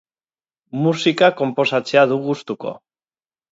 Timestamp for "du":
2.15-2.19